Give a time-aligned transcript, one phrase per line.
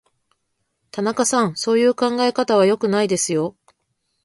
[0.89, 3.55] 田中さん、そういう考え方は良くないですよ。